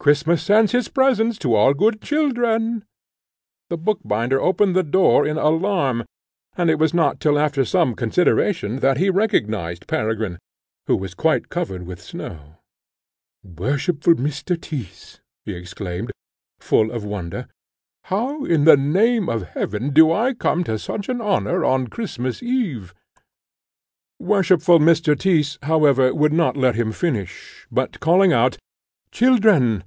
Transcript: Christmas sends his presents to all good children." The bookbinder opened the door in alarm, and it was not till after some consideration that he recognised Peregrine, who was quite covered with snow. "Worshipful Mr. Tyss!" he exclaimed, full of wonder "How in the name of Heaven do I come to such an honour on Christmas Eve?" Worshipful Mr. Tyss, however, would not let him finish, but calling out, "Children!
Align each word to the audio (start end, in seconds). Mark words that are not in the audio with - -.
Christmas 0.00 0.42
sends 0.42 0.72
his 0.72 0.88
presents 0.88 1.38
to 1.38 1.54
all 1.54 1.72
good 1.72 2.00
children." 2.02 2.84
The 3.70 3.78
bookbinder 3.78 4.40
opened 4.40 4.74
the 4.74 4.82
door 4.82 5.24
in 5.24 5.38
alarm, 5.38 6.02
and 6.56 6.68
it 6.68 6.76
was 6.80 6.92
not 6.92 7.20
till 7.20 7.38
after 7.38 7.64
some 7.64 7.94
consideration 7.94 8.80
that 8.80 8.96
he 8.96 9.10
recognised 9.10 9.86
Peregrine, 9.86 10.40
who 10.88 10.96
was 10.96 11.14
quite 11.14 11.48
covered 11.50 11.86
with 11.86 12.02
snow. 12.02 12.56
"Worshipful 13.44 14.14
Mr. 14.16 14.60
Tyss!" 14.60 15.20
he 15.44 15.54
exclaimed, 15.54 16.10
full 16.58 16.90
of 16.90 17.04
wonder 17.04 17.46
"How 18.10 18.44
in 18.44 18.64
the 18.64 18.76
name 18.76 19.28
of 19.28 19.50
Heaven 19.50 19.90
do 19.90 20.10
I 20.10 20.34
come 20.34 20.64
to 20.64 20.80
such 20.80 21.08
an 21.10 21.20
honour 21.20 21.64
on 21.64 21.86
Christmas 21.86 22.42
Eve?" 22.42 22.92
Worshipful 24.18 24.80
Mr. 24.80 25.14
Tyss, 25.16 25.58
however, 25.62 26.12
would 26.12 26.32
not 26.32 26.56
let 26.56 26.74
him 26.74 26.90
finish, 26.90 27.68
but 27.70 28.00
calling 28.00 28.32
out, 28.32 28.58
"Children! 29.14 29.84